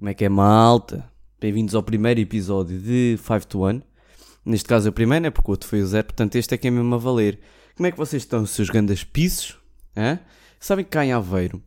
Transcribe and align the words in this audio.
Como 0.00 0.08
é 0.08 0.14
que 0.14 0.24
é, 0.24 0.30
malta? 0.30 1.12
Bem-vindos 1.38 1.74
ao 1.74 1.82
primeiro 1.82 2.20
episódio 2.20 2.80
de 2.80 3.18
5 3.18 3.46
to 3.46 3.66
1. 3.66 3.82
Neste 4.46 4.66
caso 4.66 4.88
é 4.88 4.90
o 4.90 4.94
primeiro, 4.94 5.26
é 5.26 5.30
porque 5.30 5.50
o 5.50 5.52
outro 5.52 5.68
foi 5.68 5.82
o 5.82 5.86
zero, 5.86 6.06
portanto 6.06 6.36
este 6.36 6.54
é 6.54 6.56
que 6.56 6.68
é 6.68 6.70
mesmo 6.70 6.94
a 6.94 6.96
valer. 6.96 7.38
Como 7.76 7.86
é 7.86 7.92
que 7.92 7.98
vocês 7.98 8.22
estão, 8.22 8.46
seus 8.46 8.70
grandes 8.70 9.04
pisos? 9.04 9.58
Hã? 9.94 10.18
Sabem 10.58 10.86
que 10.86 10.90
cá 10.90 11.04
em 11.04 11.12
Aveiro, 11.12 11.62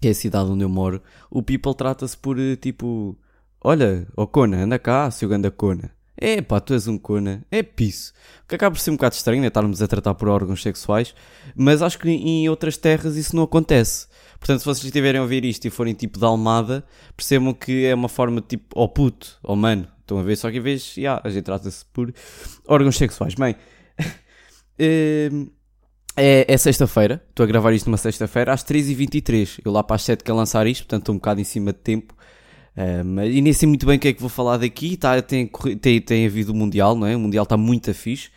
que 0.00 0.06
é 0.06 0.12
a 0.12 0.14
cidade 0.14 0.48
onde 0.48 0.62
eu 0.62 0.68
moro, 0.68 1.02
o 1.28 1.42
people 1.42 1.74
trata-se 1.74 2.16
por 2.16 2.38
eh, 2.38 2.54
tipo: 2.54 3.18
Olha, 3.60 4.06
ó 4.16 4.28
Cona, 4.28 4.58
anda 4.62 4.78
cá, 4.78 5.10
seu 5.10 5.28
ganda 5.28 5.50
Cona. 5.50 5.90
É 6.20 6.42
pá, 6.42 6.60
tu 6.60 6.74
és 6.74 6.86
um 6.86 6.98
Cona. 6.98 7.42
É 7.50 7.62
piso. 7.62 8.12
O 8.44 8.48
que 8.48 8.54
acaba 8.54 8.74
por 8.74 8.80
ser 8.80 8.90
um 8.90 8.94
bocado 8.94 9.14
estranho, 9.14 9.40
né? 9.40 9.48
Estarmos 9.48 9.80
a 9.80 9.88
tratar 9.88 10.14
por 10.14 10.28
órgãos 10.28 10.62
sexuais, 10.62 11.14
mas 11.56 11.80
acho 11.80 11.98
que 11.98 12.10
em 12.10 12.46
outras 12.48 12.76
terras 12.76 13.16
isso 13.16 13.34
não 13.34 13.44
acontece. 13.44 14.06
Portanto, 14.38 14.60
se 14.60 14.66
vocês 14.66 14.84
estiverem 14.84 15.18
a 15.18 15.22
ouvir 15.22 15.44
isto 15.44 15.66
e 15.66 15.70
forem 15.70 15.94
tipo 15.94 16.18
da 16.18 16.26
Almada, 16.26 16.84
percebam 17.16 17.54
que 17.54 17.86
é 17.86 17.94
uma 17.94 18.08
forma 18.08 18.42
tipo, 18.42 18.66
ó 18.74 18.84
oh 18.84 18.88
puto, 18.88 19.38
ó 19.42 19.54
oh 19.54 19.56
mano. 19.56 19.88
Estão 20.00 20.18
a 20.18 20.22
ver? 20.22 20.36
Só 20.36 20.50
que 20.50 20.58
em 20.58 20.60
vez, 20.60 20.96
yeah, 20.96 21.22
a 21.24 21.30
gente 21.30 21.44
trata-se 21.44 21.84
por 21.86 22.12
órgãos 22.66 22.96
sexuais. 22.96 23.34
Bem, 23.34 23.54
é, 26.16 26.52
é 26.52 26.56
sexta-feira, 26.56 27.22
estou 27.30 27.44
a 27.44 27.46
gravar 27.46 27.72
isto 27.72 27.86
numa 27.86 27.96
sexta-feira, 27.96 28.52
às 28.52 28.64
3h23. 28.64 29.60
Eu 29.64 29.72
lá 29.72 29.82
para 29.84 29.96
as 29.96 30.02
7 30.02 30.24
quero 30.24 30.36
lançar 30.36 30.66
isto, 30.66 30.82
portanto 30.82 31.02
estou 31.02 31.14
um 31.14 31.18
bocado 31.18 31.40
em 31.40 31.44
cima 31.44 31.72
de 31.72 31.78
tempo. 31.78 32.14
Um, 32.76 33.20
e 33.22 33.40
nem 33.40 33.52
sei 33.52 33.68
muito 33.68 33.86
bem 33.86 33.96
o 33.96 34.00
que 34.00 34.08
é 34.08 34.12
que 34.12 34.20
vou 34.20 34.30
falar 34.30 34.56
daqui. 34.56 34.96
Tá, 34.96 35.20
tem, 35.20 35.50
tem, 35.80 36.00
tem 36.00 36.26
havido 36.26 36.52
o 36.52 36.54
Mundial, 36.54 36.96
não 36.96 37.06
é? 37.06 37.16
O 37.16 37.20
Mundial 37.20 37.44
está 37.44 37.56
muito 37.56 37.92
fixe. 37.92 38.28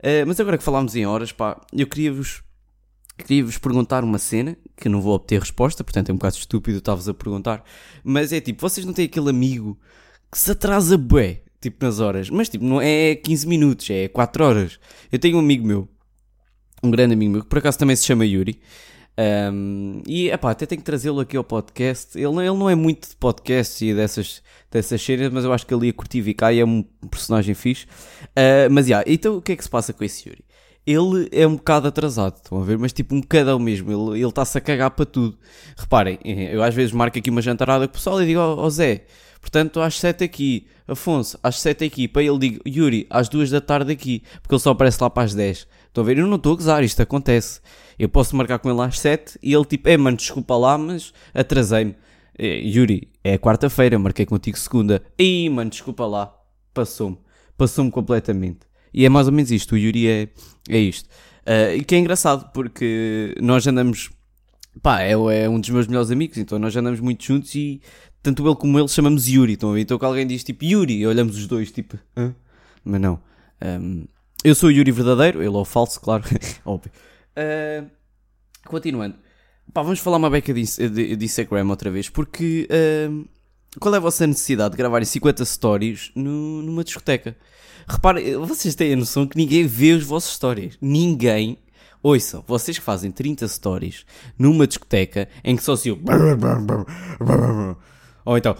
Uh, 0.00 0.26
mas 0.26 0.40
agora 0.40 0.58
que 0.58 0.64
falámos 0.64 0.96
em 0.96 1.06
horas, 1.06 1.30
pá, 1.32 1.60
eu 1.72 1.86
queria-vos 1.86 2.42
queria-vos 3.18 3.58
perguntar 3.58 4.04
uma 4.04 4.18
cena 4.18 4.56
que 4.76 4.88
não 4.88 5.00
vou 5.00 5.14
obter 5.14 5.38
resposta, 5.38 5.84
portanto 5.84 6.10
é 6.10 6.12
um 6.12 6.16
bocado 6.16 6.36
estúpido 6.36 6.78
estar-vos 6.78 7.08
a 7.08 7.14
perguntar. 7.14 7.64
Mas 8.02 8.32
é 8.32 8.40
tipo, 8.40 8.60
vocês 8.60 8.84
não 8.84 8.92
têm 8.92 9.06
aquele 9.06 9.30
amigo 9.30 9.78
que 10.30 10.38
se 10.38 10.50
atrasa 10.50 10.96
bué, 10.96 11.42
tipo 11.60 11.84
nas 11.84 12.00
horas, 12.00 12.30
mas 12.30 12.48
tipo, 12.48 12.64
não 12.64 12.80
é 12.80 13.14
15 13.14 13.46
minutos, 13.46 13.88
é 13.90 14.08
4 14.08 14.44
horas. 14.44 14.80
Eu 15.10 15.18
tenho 15.18 15.36
um 15.36 15.40
amigo 15.40 15.66
meu, 15.66 15.88
um 16.82 16.90
grande 16.90 17.14
amigo 17.14 17.32
meu, 17.32 17.42
que 17.42 17.48
por 17.48 17.58
acaso 17.58 17.78
também 17.78 17.96
se 17.96 18.06
chama 18.06 18.26
Yuri. 18.26 18.60
Um, 19.18 20.02
e 20.06 20.30
epá, 20.30 20.50
até 20.50 20.64
tenho 20.64 20.80
que 20.80 20.84
trazê-lo 20.84 21.20
aqui 21.20 21.36
ao 21.36 21.44
podcast. 21.44 22.16
Ele, 22.16 22.26
ele 22.26 22.56
não 22.56 22.68
é 22.68 22.74
muito 22.74 23.08
de 23.08 23.16
podcast 23.16 23.84
e 23.84 23.94
dessas, 23.94 24.42
dessas 24.70 25.00
séries, 25.02 25.30
mas 25.30 25.44
eu 25.44 25.52
acho 25.52 25.66
que 25.66 25.74
ele 25.74 25.86
ia 25.86 25.92
curtir 25.92 26.22
e 26.26 26.60
é 26.60 26.64
um 26.64 26.82
personagem 27.10 27.54
fixe. 27.54 27.84
Uh, 27.84 28.70
mas 28.70 28.88
yeah, 28.88 29.04
então 29.10 29.36
o 29.36 29.42
que 29.42 29.52
é 29.52 29.56
que 29.56 29.62
se 29.62 29.70
passa 29.70 29.92
com 29.92 30.02
esse 30.04 30.28
Yuri? 30.28 30.44
Ele 30.84 31.28
é 31.30 31.46
um 31.46 31.54
bocado 31.54 31.86
atrasado, 31.86 32.36
estão 32.36 32.60
a 32.60 32.64
ver? 32.64 32.76
Mas 32.76 32.92
tipo 32.92 33.14
um 33.14 33.20
bocadão 33.20 33.58
mesmo, 33.58 34.14
ele 34.14 34.26
está-se 34.26 34.58
a 34.58 34.60
cagar 34.60 34.90
para 34.90 35.06
tudo. 35.06 35.38
Reparem, 35.76 36.18
eu 36.24 36.62
às 36.62 36.74
vezes 36.74 36.92
marco 36.92 37.16
aqui 37.18 37.30
uma 37.30 37.40
jantarada 37.42 37.86
com 37.86 37.92
o 37.92 37.94
pessoal 37.94 38.20
e 38.20 38.26
digo, 38.26 38.40
ó 38.40 38.54
oh, 38.54 38.64
oh, 38.64 38.70
Zé, 38.70 39.04
portanto 39.40 39.80
às 39.80 39.96
7 40.00 40.24
aqui, 40.24 40.66
Afonso, 40.88 41.38
às 41.40 41.60
7 41.60 41.84
aqui, 41.84 42.08
para 42.08 42.24
ele 42.24 42.38
digo, 42.38 42.60
Yuri, 42.66 43.06
às 43.08 43.28
2 43.28 43.50
da 43.50 43.60
tarde 43.60 43.92
aqui, 43.92 44.24
porque 44.42 44.54
ele 44.54 44.60
só 44.60 44.70
aparece 44.70 44.98
lá 45.00 45.08
para 45.08 45.22
as 45.22 45.34
10. 45.34 45.68
Estão 45.92 46.02
a 46.02 46.06
ver? 46.06 46.16
Eu 46.16 46.26
não 46.26 46.36
estou 46.36 46.54
a 46.54 46.56
gozar, 46.56 46.82
isto 46.82 47.02
acontece. 47.02 47.60
Eu 47.98 48.08
posso 48.08 48.34
marcar 48.34 48.58
com 48.58 48.70
ele 48.70 48.80
às 48.80 48.98
7 48.98 49.38
e 49.42 49.52
ele 49.52 49.64
tipo, 49.66 49.90
é 49.90 49.96
mano, 49.98 50.16
desculpa 50.16 50.56
lá, 50.56 50.78
mas 50.78 51.12
atrasei-me. 51.34 51.94
É, 52.38 52.60
Yuri, 52.60 53.10
é 53.22 53.36
quarta-feira, 53.36 53.98
marquei 53.98 54.24
contigo 54.24 54.58
segunda. 54.58 55.02
Ih, 55.18 55.50
mano, 55.50 55.68
desculpa 55.68 56.06
lá. 56.06 56.34
Passou-me. 56.72 57.18
Passou-me 57.58 57.90
completamente. 57.90 58.60
E 58.94 59.04
é 59.04 59.10
mais 59.10 59.26
ou 59.26 59.34
menos 59.34 59.50
isto, 59.50 59.74
o 59.74 59.78
Yuri 59.78 60.08
é, 60.08 60.28
é 60.70 60.78
isto. 60.78 61.10
Uh, 61.46 61.76
e 61.76 61.84
que 61.84 61.94
é 61.94 61.98
engraçado, 61.98 62.50
porque 62.54 63.34
nós 63.38 63.66
andamos. 63.66 64.10
Pá, 64.82 65.02
é, 65.02 65.12
é, 65.12 65.48
um 65.48 65.60
dos 65.60 65.68
meus 65.68 65.86
melhores 65.86 66.10
amigos, 66.10 66.38
então 66.38 66.58
nós 66.58 66.74
andamos 66.74 67.00
muito 67.00 67.22
juntos 67.22 67.54
e 67.54 67.82
tanto 68.22 68.46
ele 68.46 68.56
como 68.56 68.78
ele 68.78 68.88
chamamos 68.88 69.28
Yuri. 69.28 69.52
Então, 69.52 69.76
então 69.76 69.98
que 69.98 70.04
alguém 70.06 70.26
diz 70.26 70.42
tipo 70.42 70.64
Yuri, 70.64 71.06
olhamos 71.06 71.36
os 71.36 71.46
dois 71.46 71.70
tipo, 71.70 71.98
Hã? 72.16 72.34
mas 72.82 72.98
não. 72.98 73.20
Um, 73.60 74.06
eu 74.44 74.54
sou 74.54 74.68
o 74.68 74.72
Yuri 74.72 74.90
verdadeiro, 74.90 75.40
ele 75.42 75.54
é 75.54 75.58
o 75.58 75.64
falso, 75.64 76.00
claro, 76.00 76.24
óbvio. 76.64 76.92
Uh, 77.36 77.88
continuando. 78.66 79.16
Pá, 79.72 79.82
vamos 79.82 80.00
falar 80.00 80.16
uma 80.18 80.28
beca 80.28 80.52
de, 80.52 80.62
de, 80.62 81.16
de 81.16 81.24
Instagram 81.24 81.68
outra 81.68 81.90
vez, 81.90 82.08
porque 82.08 82.68
uh, 82.70 83.28
qual 83.80 83.94
é 83.94 83.96
a 83.96 84.00
vossa 84.00 84.26
necessidade 84.26 84.72
de 84.72 84.76
gravarem 84.76 85.06
50 85.06 85.44
stories 85.44 86.10
no, 86.14 86.62
numa 86.62 86.84
discoteca? 86.84 87.36
Reparem, 87.88 88.36
vocês 88.36 88.74
têm 88.74 88.92
a 88.92 88.96
noção 88.96 89.26
que 89.26 89.36
ninguém 89.36 89.66
vê 89.66 89.92
os 89.92 90.04
vossos 90.04 90.34
stories. 90.34 90.76
Ninguém. 90.80 91.58
Ouçam, 92.02 92.44
vocês 92.46 92.78
que 92.78 92.84
fazem 92.84 93.12
30 93.12 93.46
stories 93.46 94.04
numa 94.36 94.66
discoteca 94.66 95.28
em 95.44 95.54
que 95.54 95.62
só 95.62 95.76
se 95.76 95.90
o 95.90 95.98
ou 98.24 98.38
então, 98.38 98.56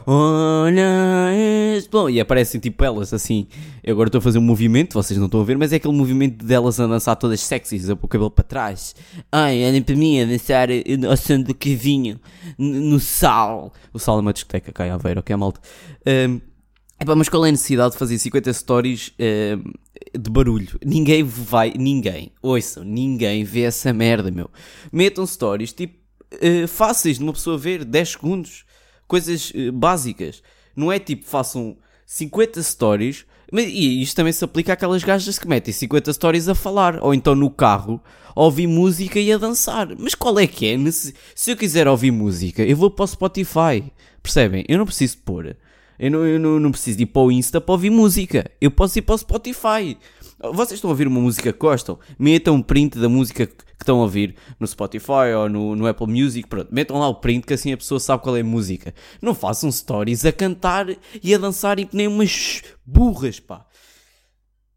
E 2.10 2.20
aparecem 2.20 2.60
tipo 2.60 2.84
elas 2.84 3.12
assim. 3.12 3.46
Eu 3.82 3.94
agora 3.94 4.08
estou 4.08 4.18
a 4.18 4.22
fazer 4.22 4.38
um 4.38 4.42
movimento, 4.42 4.94
vocês 4.94 5.18
não 5.18 5.26
estão 5.26 5.40
a 5.40 5.44
ver, 5.44 5.56
mas 5.56 5.72
é 5.72 5.76
aquele 5.76 5.94
movimento 5.94 6.44
delas 6.44 6.80
a 6.80 6.86
dançar 6.86 7.14
todas 7.16 7.40
sexys, 7.40 7.88
o 7.88 7.96
cabelo 7.96 8.30
para 8.30 8.44
trás. 8.44 8.94
Ai, 9.30 9.64
olhem 9.64 9.82
para 9.82 9.94
mim 9.94 10.20
a 10.20 10.24
dançar 10.24 10.68
ao 11.08 11.16
som 11.16 11.40
do 11.40 11.54
cavinho, 11.54 12.18
no 12.58 12.98
sal. 12.98 13.72
O 13.92 13.98
sal 13.98 14.18
é 14.18 14.20
uma 14.20 14.32
discoteca, 14.32 14.72
cai 14.72 14.90
a 14.90 14.96
ver, 14.96 15.18
ok, 15.18 15.36
malta. 15.36 15.60
Um, 16.28 16.40
mas 17.16 17.28
qual 17.28 17.44
é 17.44 17.48
a 17.48 17.52
necessidade 17.52 17.92
de 17.92 17.98
fazer 17.98 18.18
50 18.18 18.52
stories 18.52 19.12
de 19.18 20.30
barulho? 20.30 20.78
Ninguém 20.84 21.22
vai, 21.22 21.72
ninguém, 21.76 22.32
ouçam, 22.42 22.82
ninguém 22.82 23.44
vê 23.44 23.62
essa 23.62 23.92
merda, 23.92 24.30
meu. 24.30 24.50
Metam 24.92 25.26
stories 25.26 25.72
tipo 25.72 25.94
uh, 26.34 26.66
fáceis 26.66 27.18
de 27.18 27.24
uma 27.24 27.32
pessoa 27.32 27.56
ver, 27.56 27.84
10 27.84 28.10
segundos 28.10 28.64
coisas 29.12 29.50
uh, 29.50 29.70
básicas. 29.70 30.42
Não 30.74 30.90
é 30.90 30.98
tipo, 30.98 31.26
façam 31.26 31.76
50 32.06 32.62
stories, 32.62 33.26
mas, 33.52 33.66
e 33.66 34.00
isto 34.00 34.16
também 34.16 34.32
se 34.32 34.42
aplica 34.42 34.72
àquelas 34.72 35.04
gajas 35.04 35.38
que 35.38 35.46
metem 35.46 35.74
50 35.74 36.14
stories 36.14 36.48
a 36.48 36.54
falar, 36.54 36.98
ou 37.02 37.12
então 37.12 37.34
no 37.34 37.50
carro, 37.50 38.00
a 38.34 38.40
ouvir 38.40 38.66
música 38.66 39.20
e 39.20 39.30
a 39.30 39.36
dançar. 39.36 39.94
Mas 39.98 40.14
qual 40.14 40.38
é 40.38 40.46
que 40.46 40.66
é? 40.66 40.78
Se 40.90 41.50
eu 41.50 41.56
quiser 41.58 41.86
ouvir 41.86 42.10
música, 42.10 42.62
eu 42.62 42.74
vou 42.74 42.90
para 42.90 43.04
o 43.04 43.06
Spotify. 43.06 43.84
Percebem? 44.22 44.64
Eu 44.66 44.78
não 44.78 44.86
preciso 44.86 45.18
pôr. 45.18 45.54
Eu 46.02 46.10
não, 46.10 46.26
eu 46.26 46.40
não, 46.58 46.72
preciso 46.72 47.00
ir 47.00 47.06
para 47.06 47.22
o 47.22 47.30
Insta 47.30 47.60
para 47.60 47.72
ouvir 47.72 47.88
música. 47.88 48.50
Eu 48.60 48.72
posso 48.72 48.98
ir 48.98 49.02
para 49.02 49.14
o 49.14 49.18
Spotify. 49.18 49.96
Vocês 50.52 50.72
estão 50.72 50.90
a 50.90 50.92
ouvir 50.92 51.06
uma 51.06 51.20
música 51.20 51.52
que 51.52 51.58
gostam? 51.60 51.96
Metam 52.18 52.56
um 52.56 52.62
print 52.62 52.98
da 52.98 53.08
música 53.08 53.46
que 53.46 53.62
estão 53.78 54.00
a 54.00 54.02
ouvir 54.02 54.34
no 54.58 54.66
Spotify 54.66 55.32
ou 55.36 55.48
no, 55.48 55.76
no 55.76 55.86
Apple 55.86 56.08
Music. 56.08 56.48
Pronto, 56.48 56.74
metam 56.74 56.98
lá 56.98 57.06
o 57.06 57.14
print 57.14 57.46
que 57.46 57.54
assim 57.54 57.72
a 57.72 57.76
pessoa 57.76 58.00
sabe 58.00 58.20
qual 58.24 58.36
é 58.36 58.40
a 58.40 58.44
música. 58.44 58.92
Não 59.22 59.32
façam 59.32 59.70
stories 59.70 60.24
a 60.24 60.32
cantar 60.32 60.88
e 61.22 61.32
a 61.32 61.38
dançar 61.38 61.78
e 61.78 61.86
que 61.86 61.96
nem 61.96 62.08
umas 62.08 62.64
burras, 62.84 63.38
pá. 63.38 63.64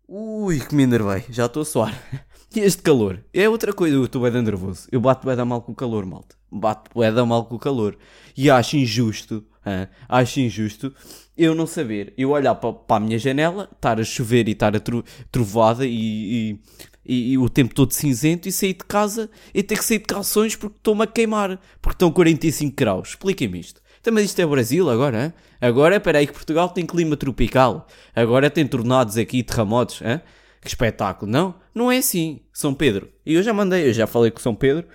Ui, 0.07 0.59
que 0.59 0.75
me 0.75 0.83
enervei. 0.83 1.23
Já 1.31 1.47
estou 1.47 1.63
a 1.63 1.65
suar. 1.65 2.03
E 2.55 2.59
este 2.61 2.81
calor? 2.83 3.21
É 3.33 3.49
outra 3.49 3.73
coisa. 3.73 3.95
Eu 3.95 4.05
estou 4.05 4.21
bem 4.21 4.41
nervoso. 4.41 4.87
Eu 4.89 5.01
bato 5.01 5.27
bem 5.27 5.35
mal 5.43 5.61
com 5.61 5.73
o 5.73 5.75
calor, 5.75 6.05
malta. 6.05 6.37
Bato 6.49 6.89
bem 6.97 7.11
mal 7.25 7.43
com 7.43 7.55
o 7.55 7.59
calor. 7.59 7.97
E 8.37 8.49
acho 8.49 8.77
injusto. 8.77 9.43
Hein? 9.65 9.87
Acho 10.07 10.39
injusto 10.39 10.93
eu 11.37 11.53
não 11.53 11.67
saber, 11.67 12.13
eu 12.17 12.29
olhar 12.29 12.55
para, 12.55 12.71
para 12.71 12.97
a 12.97 12.99
minha 12.99 13.19
janela, 13.19 13.69
estar 13.73 13.99
a 13.99 14.03
chover 14.03 14.47
e 14.47 14.51
estar 14.51 14.75
a 14.75 14.79
tro, 14.79 15.03
trovada 15.29 15.85
e, 15.85 16.57
e, 17.05 17.33
e, 17.33 17.37
o 17.37 17.49
tempo 17.49 17.73
todo 17.75 17.91
cinzento 17.91 18.47
e 18.47 18.51
sair 18.51 18.73
de 18.73 18.85
casa 18.85 19.29
e 19.53 19.61
ter 19.61 19.77
que 19.77 19.83
sair 19.83 19.99
de 19.99 20.05
calções 20.05 20.55
porque 20.55 20.77
estou-me 20.77 21.03
a 21.03 21.07
queimar, 21.07 21.59
porque 21.81 21.95
estão 21.95 22.11
45 22.11 22.75
graus. 22.75 23.09
Expliquem-me 23.09 23.59
isto. 23.59 23.81
Então, 23.99 24.13
mas 24.13 24.25
isto 24.25 24.39
é 24.39 24.45
Brasil 24.45 24.89
agora, 24.89 25.25
hein? 25.25 25.33
Agora, 25.59 25.97
espera 25.97 26.19
aí 26.19 26.27
que 26.27 26.33
Portugal 26.33 26.69
tem 26.69 26.85
clima 26.85 27.17
tropical. 27.17 27.87
Agora 28.15 28.49
tem 28.49 28.65
tornados 28.65 29.17
aqui, 29.17 29.43
terremotos, 29.43 30.01
hein? 30.01 30.21
Que 30.61 30.67
espetáculo. 30.67 31.29
Não, 31.29 31.55
não 31.73 31.91
é 31.91 31.97
assim. 31.97 32.39
São 32.53 32.73
Pedro. 32.73 33.09
E 33.25 33.33
eu 33.33 33.43
já 33.43 33.51
mandei, 33.51 33.87
eu 33.87 33.93
já 33.93 34.07
falei 34.07 34.31
com 34.31 34.39
São 34.39 34.55
Pedro 34.55 34.85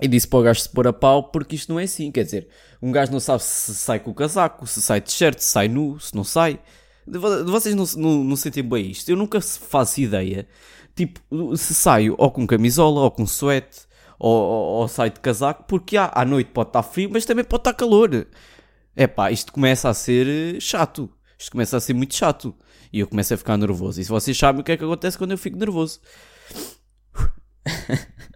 e 0.00 0.08
disse 0.08 0.26
para 0.26 0.38
o 0.38 0.42
gajo 0.42 0.60
se 0.60 0.68
pôr 0.68 0.88
a 0.88 0.92
pau 0.92 1.24
porque 1.30 1.56
isto 1.56 1.72
não 1.72 1.80
é 1.80 1.84
assim. 1.84 2.10
Quer 2.10 2.24
dizer, 2.24 2.48
um 2.82 2.90
gajo 2.90 3.12
não 3.12 3.20
sabe 3.20 3.42
se 3.42 3.74
sai 3.74 4.00
com 4.00 4.10
o 4.10 4.14
casaco, 4.14 4.66
se 4.66 4.82
sai 4.82 5.00
de 5.00 5.06
t-shirt, 5.06 5.38
se 5.38 5.46
sai 5.46 5.68
nu, 5.68 5.98
se 6.00 6.14
não 6.14 6.24
sai. 6.24 6.60
Vocês 7.06 7.74
não, 7.74 7.84
não, 7.96 8.24
não 8.24 8.36
sentem 8.36 8.62
bem 8.62 8.90
isto. 8.90 9.08
Eu 9.08 9.16
nunca 9.16 9.40
faço 9.40 10.00
ideia. 10.00 10.48
Tipo, 10.94 11.20
se 11.56 11.74
saio 11.74 12.14
ou 12.18 12.30
com 12.30 12.46
camisola, 12.46 13.00
ou 13.00 13.10
com 13.10 13.26
suete, 13.26 13.82
ou, 14.18 14.30
ou, 14.30 14.64
ou 14.80 14.88
saio 14.88 15.10
de 15.10 15.20
casaco, 15.20 15.64
porque 15.64 15.96
à 15.96 16.24
noite 16.24 16.50
pode 16.52 16.70
estar 16.70 16.82
frio, 16.82 17.10
mas 17.12 17.24
também 17.24 17.44
pode 17.44 17.60
estar 17.60 17.74
calor. 17.74 18.26
É 18.96 19.06
pá, 19.06 19.30
isto 19.30 19.52
começa 19.52 19.88
a 19.88 19.94
ser 19.94 20.56
eh, 20.56 20.60
chato. 20.60 21.10
Isto 21.38 21.52
começa 21.52 21.76
a 21.76 21.80
ser 21.80 21.94
muito 21.94 22.14
chato. 22.14 22.54
E 22.92 23.00
eu 23.00 23.08
começo 23.08 23.34
a 23.34 23.36
ficar 23.36 23.56
nervoso. 23.56 24.00
E 24.00 24.04
se 24.04 24.10
vocês 24.10 24.36
sabem 24.38 24.60
o 24.60 24.64
que 24.64 24.72
é 24.72 24.76
que 24.76 24.84
acontece 24.84 25.18
quando 25.18 25.32
eu 25.32 25.38
fico 25.38 25.58
nervoso. 25.58 26.00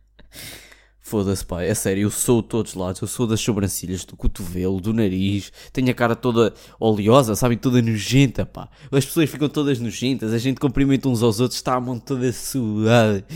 Foda-se, 1.09 1.43
pá, 1.43 1.63
é 1.63 1.75
sério, 1.75 2.03
eu 2.03 2.11
sou 2.11 2.43
de 2.43 2.49
todos 2.49 2.75
lados, 2.75 3.01
eu 3.01 3.09
sou 3.09 3.27
das 3.27 3.41
sobrancelhas, 3.41 4.05
do 4.05 4.15
cotovelo, 4.15 4.79
do 4.79 4.93
nariz, 4.93 5.51
tenho 5.73 5.91
a 5.91 5.95
cara 5.95 6.15
toda 6.15 6.53
oleosa, 6.79 7.35
sabem, 7.35 7.57
toda 7.57 7.81
nojenta, 7.81 8.45
pá. 8.45 8.69
As 8.93 9.07
pessoas 9.07 9.31
ficam 9.31 9.49
todas 9.49 9.81
nojentas, 9.81 10.35
a 10.35 10.39
gente 10.39 10.61
cumprimenta 10.61 11.09
uns 11.09 11.23
aos 11.23 11.41
outros, 11.41 11.57
está 11.57 11.77
a 11.77 11.81
mão 11.81 11.99
toda 11.99 12.31
suada, 12.31 13.27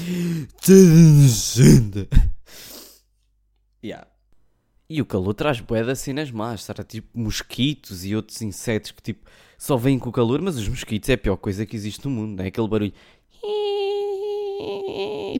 toda 0.60 0.78
nojenta. 0.78 2.08
Yeah. 3.82 4.06
E 4.86 5.00
o 5.00 5.06
calor 5.06 5.32
traz 5.32 5.58
bué 5.60 5.82
de 5.82 5.96
cenas 5.96 6.30
más, 6.30 6.64
será 6.64 6.84
tipo 6.84 7.18
mosquitos 7.18 8.04
e 8.04 8.14
outros 8.14 8.42
insetos 8.42 8.90
que 8.90 9.00
tipo 9.00 9.30
só 9.56 9.78
vêm 9.78 9.98
com 9.98 10.10
o 10.10 10.12
calor, 10.12 10.42
mas 10.42 10.58
os 10.58 10.68
mosquitos 10.68 11.08
é 11.08 11.14
a 11.14 11.18
pior 11.18 11.38
coisa 11.38 11.64
que 11.64 11.74
existe 11.74 12.04
no 12.04 12.10
mundo, 12.10 12.38
é? 12.42 12.48
Aquele 12.48 12.68
barulho 12.68 12.92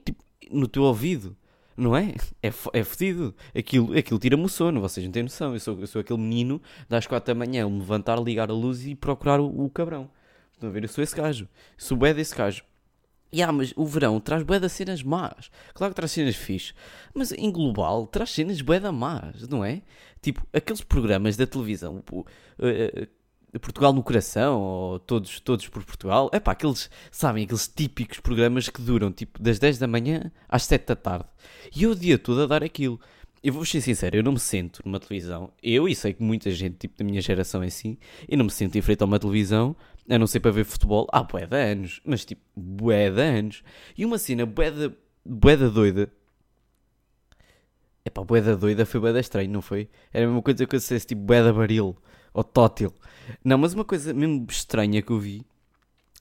tipo, 0.03 0.25
no 0.51 0.67
teu 0.67 0.85
ouvido, 0.85 1.37
não 1.77 1.97
é? 1.97 2.15
É, 2.43 2.53
é 2.73 2.85
fedido. 2.85 3.35
Aquilo, 3.57 3.97
aquilo 3.97 4.19
tira-me 4.19 4.45
o 4.45 4.49
sono, 4.49 4.81
vocês 4.81 5.05
não 5.05 5.13
têm 5.13 5.23
noção. 5.23 5.55
Eu 5.55 5.61
sou, 5.61 5.81
eu 5.81 5.87
sou 5.87 6.01
aquele 6.01 6.19
menino 6.19 6.61
das 6.89 7.07
4 7.07 7.35
da 7.35 7.39
manhã, 7.39 7.69
me 7.69 7.79
levantar, 7.79 8.21
ligar 8.21 8.51
a 8.51 8.55
luz 8.55 8.87
e 8.87 8.95
procurar 8.95 9.41
o, 9.41 9.65
o 9.65 9.71
cabrão. 9.71 10.11
Estão 10.53 10.69
a 10.69 10.73
ver? 10.73 10.85
Eu 10.85 10.89
sou 10.89 11.03
esse 11.03 11.15
gajo. 11.15 11.45
Eu 11.45 11.49
sou 11.85 11.97
bué 11.97 12.15
desse 12.15 12.35
gajo. 12.35 12.63
E 13.33 13.43
ah, 13.43 13.51
mas 13.51 13.73
o 13.77 13.87
verão 13.87 14.21
traz 14.21 14.43
bué 14.43 14.61
das 14.61 14.73
cenas 14.73 15.03
más. 15.03 15.51
Claro 15.73 15.95
que 15.95 15.97
traz 15.97 16.13
cenas 16.13 16.37
fixe. 16.37 16.75
Mas 17.15 17.33
em 17.33 17.51
global 17.51 18.07
traz 18.07 18.31
cenas 18.31 18.61
bué 18.61 18.79
da 18.79 18.93
más, 18.93 19.49
não 19.49 19.65
é? 19.65 19.81
Tipo, 20.21 20.47
aqueles 20.53 20.83
programas 20.83 21.37
da 21.37 21.47
televisão, 21.47 22.05
uh, 22.13 22.21
uh, 22.21 23.07
Portugal 23.59 23.93
no 23.93 24.03
Coração, 24.03 24.61
ou 24.61 24.99
Todos, 24.99 25.41
todos 25.41 25.69
por 25.69 25.85
Portugal. 25.85 26.31
É 26.33 26.41
pá, 26.41 26.53
aqueles, 26.53 26.91
sabem, 27.11 27.45
aqueles 27.45 27.69
típicos 27.69 28.21
programas 28.21 28.69
que 28.69 28.81
duram 28.81 29.13
tipo 29.13 29.43
das 29.43 29.59
10 29.59 29.79
da 29.79 29.87
manhã 29.87 30.33
às 30.49 30.65
7 30.65 30.87
da 30.87 30.97
tarde. 30.97 31.27
E 31.75 31.83
eu 31.83 31.91
o 31.91 31.97
dia 31.97 32.19
todo 32.19 32.43
a 32.43 32.47
dar 32.47 32.63
aquilo. 32.65 33.01
Eu 33.43 33.53
vou 33.53 33.65
ser 33.65 33.81
sincero, 33.81 34.17
eu 34.17 34.23
não 34.23 34.33
me 34.33 34.39
sento 34.39 34.81
numa 34.85 35.01
televisão. 35.01 35.53
Eu, 35.61 35.89
e 35.89 35.97
sei 35.97 36.13
que 36.13 36.23
muita 36.23 36.51
gente, 36.53 36.77
tipo 36.77 36.97
da 36.97 37.05
minha 37.05 37.21
geração 37.21 37.63
é 37.63 37.67
assim, 37.67 37.99
eu 38.29 38.39
não 38.39 38.45
me 38.45 38.53
sento 38.53 38.79
em 38.79 38.81
frente 38.81 39.03
a 39.03 39.05
uma 39.05 39.19
televisão 39.19 39.75
a 40.09 40.19
não 40.19 40.27
ser 40.27 40.41
para 40.41 40.51
ver 40.51 40.65
futebol, 40.65 41.07
há 41.13 41.23
bué 41.23 41.47
de 41.47 41.57
anos, 41.57 42.01
mas 42.05 42.25
tipo, 42.25 42.43
bué 42.57 43.11
de 43.11 43.21
anos. 43.21 43.63
E 43.97 44.05
uma 44.05 44.19
cena 44.19 44.47
bué 44.47 44.71
da, 44.71 44.93
bué 45.25 45.57
da 45.57 45.69
doida. 45.69 46.13
Epá, 48.05 48.23
bué 48.25 48.41
da 48.41 48.55
doida 48.55 48.85
foi 48.85 49.01
bué 49.01 49.13
da 49.13 49.21
estranho, 49.21 49.51
não 49.51 49.63
foi? 49.63 49.89
Era 50.13 50.25
a 50.25 50.29
mesma 50.29 50.43
coisa 50.43 50.67
que 50.67 50.75
eu 50.75 50.79
dissesse, 50.79 51.07
tipo, 51.07 51.23
bué 51.23 51.43
da 51.43 51.53
baril, 51.53 51.97
ou 52.33 52.45
tótil. 52.45 52.93
Não, 53.45 53.59
mas 53.59 53.75
uma 53.75 53.85
coisa 53.85 54.13
mesmo 54.13 54.47
estranha 54.49 55.03
que 55.03 55.11
eu 55.11 55.19
vi, 55.19 55.45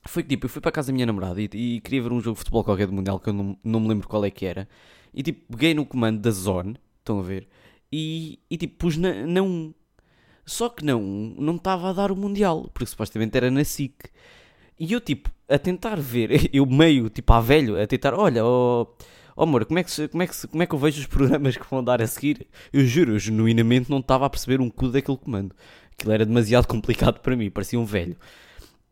foi 0.04 0.22
que 0.22 0.30
tipo, 0.30 0.46
eu 0.46 0.50
fui 0.50 0.60
para 0.60 0.72
casa 0.72 0.88
da 0.88 0.94
minha 0.94 1.06
namorada 1.06 1.40
e, 1.40 1.48
e, 1.52 1.80
queria 1.80 2.02
ver 2.02 2.12
um 2.12 2.20
jogo 2.20 2.34
de 2.34 2.40
futebol 2.40 2.64
qualquer 2.64 2.86
do 2.86 2.92
Mundial, 2.92 3.20
que 3.20 3.28
eu 3.28 3.32
não, 3.32 3.56
não 3.62 3.80
me 3.80 3.88
lembro 3.88 4.08
qual 4.08 4.24
é 4.24 4.30
que 4.30 4.44
era. 4.44 4.68
E 5.14 5.22
tipo, 5.22 5.40
peguei 5.52 5.74
no 5.74 5.86
comando 5.86 6.20
da 6.20 6.30
Zone, 6.30 6.76
estão 6.98 7.20
a 7.20 7.22
ver? 7.22 7.48
E, 7.92 8.38
e 8.50 8.56
tipo, 8.56 8.76
pus 8.78 8.96
na, 8.96 9.26
na 9.26 9.42
1. 9.42 9.74
Só 10.44 10.68
que 10.68 10.84
não, 10.84 11.00
não 11.00 11.56
estava 11.56 11.90
a 11.90 11.92
dar 11.92 12.10
o 12.10 12.16
Mundial, 12.16 12.68
porque 12.72 12.86
supostamente 12.86 13.36
era 13.36 13.50
na 13.50 13.64
SIC. 13.64 14.10
E 14.78 14.92
eu, 14.92 15.00
tipo, 15.00 15.30
a 15.48 15.58
tentar 15.58 15.96
ver, 16.00 16.48
eu 16.52 16.66
meio, 16.66 17.08
tipo, 17.08 17.32
a 17.32 17.40
velho, 17.40 17.80
a 17.80 17.86
tentar, 17.86 18.14
olha, 18.14 18.44
oh, 18.44 18.88
oh 19.36 19.42
amor, 19.44 19.64
como 19.64 19.78
é, 19.78 19.84
que, 19.84 20.08
como, 20.08 20.22
é 20.22 20.26
que, 20.26 20.48
como 20.48 20.62
é 20.62 20.66
que 20.66 20.74
eu 20.74 20.78
vejo 20.78 21.00
os 21.00 21.06
programas 21.08 21.56
que 21.56 21.70
vão 21.70 21.84
dar 21.84 22.02
a 22.02 22.06
seguir? 22.06 22.46
Eu 22.72 22.84
juro, 22.84 23.12
eu 23.12 23.18
genuinamente 23.18 23.90
não 23.90 23.98
estava 23.98 24.26
a 24.26 24.30
perceber 24.30 24.60
um 24.60 24.70
cu 24.70 24.88
daquele 24.88 25.18
comando. 25.18 25.54
Aquilo 26.02 26.12
era 26.12 26.26
demasiado 26.26 26.66
complicado 26.68 27.20
para 27.20 27.36
mim, 27.36 27.48
parecia 27.48 27.78
um 27.78 27.84
velho. 27.84 28.16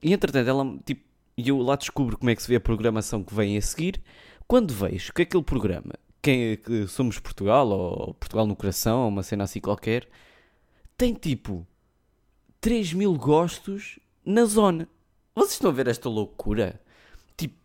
E 0.01 0.13
entretanto, 0.13 0.49
ela, 0.49 0.79
tipo, 0.85 1.03
e 1.37 1.49
eu 1.49 1.59
lá 1.59 1.75
descubro 1.75 2.17
como 2.17 2.31
é 2.31 2.37
que 2.37 2.43
se 2.43 2.49
vê 2.49 2.57
a 2.57 2.61
programação 2.61 3.25
que 3.25 3.35
vem 3.35 3.57
a 3.57 3.63
seguir. 3.63 4.01
Quando 4.47 4.73
vejo 4.73 5.13
que 5.13 5.23
aquele 5.23 5.43
programa, 5.43 5.95
quem, 6.23 6.57
que 6.57 6.87
Somos 6.87 7.19
Portugal, 7.19 7.69
ou 7.69 8.15
Portugal 8.15 8.47
no 8.47 8.55
Coração, 8.55 9.03
ou 9.03 9.09
uma 9.09 9.25
cena 9.25 9.45
assim 9.45 9.61
qualquer, 9.61 10.09
tem 10.97 11.15
tipo 11.15 11.67
3 12.61 12.93
mil 12.93 13.15
gostos 13.15 13.99
na 14.25 14.45
zona. 14.45 14.89
Vocês 15.35 15.53
estão 15.53 15.71
a 15.71 15.75
ver 15.75 15.89
esta 15.89 16.09
loucura? 16.09 16.81
Tipo, 17.37 17.57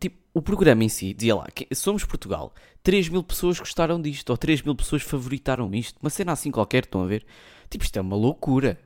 tipo 0.00 0.18
o 0.38 0.42
programa 0.42 0.84
em 0.84 0.88
si 0.88 1.12
dizia 1.12 1.34
lá: 1.34 1.46
Somos 1.74 2.04
Portugal, 2.04 2.52
3 2.82 3.08
mil 3.08 3.22
pessoas 3.22 3.58
gostaram 3.58 4.00
disto, 4.00 4.30
ou 4.30 4.36
3 4.36 4.62
mil 4.62 4.74
pessoas 4.74 5.02
favoritaram 5.02 5.72
isto. 5.74 5.98
Uma 6.00 6.10
cena 6.10 6.32
assim 6.32 6.50
qualquer, 6.50 6.84
estão 6.84 7.02
a 7.02 7.06
ver? 7.06 7.24
Tipo, 7.68 7.84
isto 7.84 7.96
é 7.96 8.00
uma 8.00 8.16
loucura. 8.16 8.78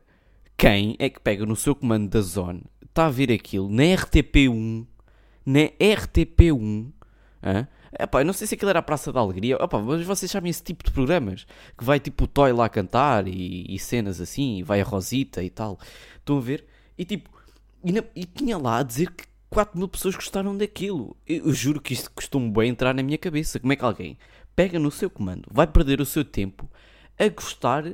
Quem 0.56 0.96
é 0.99 1.08
que 1.08 1.20
pega 1.20 1.46
no 1.46 1.56
seu 1.56 1.75
comando 1.75 2.08
da 2.08 2.20
zona, 2.20 2.62
está 2.84 3.06
a 3.06 3.10
ver 3.10 3.32
aquilo 3.32 3.69
na 3.69 3.82
RTP1, 3.82 4.87
na 5.46 5.60
RTP1, 5.60 6.93
hein? 7.43 7.69
Epá, 7.98 8.22
eu 8.22 8.25
não 8.25 8.32
sei 8.32 8.46
se 8.46 8.55
aquilo 8.55 8.70
era 8.70 8.78
a 8.78 8.82
Praça 8.82 9.12
da 9.12 9.20
Alegria. 9.20 9.56
Epá, 9.60 9.78
mas 9.78 10.06
vocês 10.06 10.31
sabem 10.31 10.48
esse 10.50 10.62
tipo 10.62 10.82
de 10.82 10.90
programas? 10.90 11.46
Que 11.76 11.84
vai 11.84 12.00
tipo 12.00 12.25
o 12.25 12.26
Toy 12.26 12.50
lá 12.52 12.69
cantar 12.69 13.28
e, 13.28 13.66
e 13.69 13.78
cenas 13.78 14.19
assim, 14.20 14.58
e 14.58 14.62
vai 14.62 14.81
a 14.81 14.84
Rosita 14.84 15.43
e 15.43 15.50
tal. 15.50 15.78
Estão 16.16 16.38
a 16.38 16.40
ver? 16.40 16.64
E 16.96 17.05
tipo, 17.05 17.28
e, 17.84 18.20
e 18.22 18.25
tinha 18.25 18.56
lá 18.56 18.78
a 18.78 18.82
dizer 18.82 19.10
que 19.10 19.25
4 19.52 19.78
mil 19.78 19.87
pessoas 19.87 20.14
gostaram 20.14 20.56
daquilo. 20.56 21.14
Eu, 21.26 21.52
juro 21.52 21.78
que 21.78 21.93
isto 21.93 22.10
costuma 22.10 22.50
bem 22.50 22.70
entrar 22.70 22.94
na 22.94 23.02
minha 23.02 23.19
cabeça. 23.19 23.60
Como 23.60 23.70
é 23.70 23.76
que 23.76 23.84
alguém 23.84 24.16
pega 24.56 24.78
no 24.78 24.90
seu 24.90 25.10
comando, 25.10 25.46
vai 25.50 25.66
perder 25.66 26.00
o 26.00 26.06
seu 26.06 26.25
tempo 26.25 26.69
a 27.19 27.28
gostar 27.28 27.84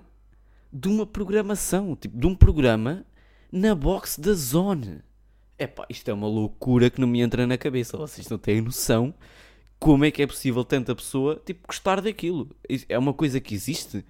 de 0.73 0.89
uma 0.89 1.05
programação, 1.05 1.97
tipo, 1.97 2.17
de 2.17 2.27
um 2.29 2.35
programa 2.35 3.05
na 3.51 3.75
box 3.75 4.21
da 4.21 4.33
Zone. 4.35 5.01
Epá, 5.59 5.85
isto 5.89 6.09
é 6.09 6.15
uma 6.15 6.29
loucura 6.29 6.91
que 6.91 7.01
não 7.01 7.09
me 7.09 7.21
entra 7.21 7.45
na 7.45 7.59
cabeça. 7.59 7.97
Vocês 7.97 8.29
não 8.29 8.39
têm 8.39 8.61
noção 8.61 9.13
como 9.81 10.05
é 10.05 10.11
que 10.13 10.23
é 10.23 10.27
possível 10.27 10.65
tanta 10.65 10.95
pessoa 10.95 11.41
tipo, 11.45 11.67
gostar 11.67 12.01
daquilo? 12.01 12.49
É 12.89 12.97
uma 12.97 13.13
coisa 13.13 13.41
que 13.41 13.55
existe? 13.55 14.05